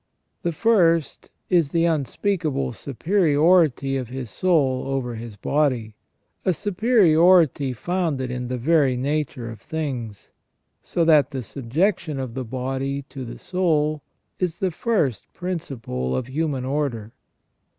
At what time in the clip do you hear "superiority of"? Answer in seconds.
2.73-4.09